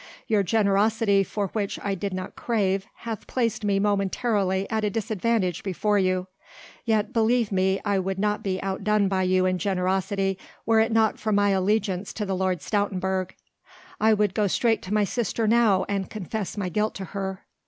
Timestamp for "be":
8.41-8.59